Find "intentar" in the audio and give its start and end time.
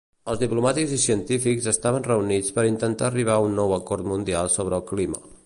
2.73-3.09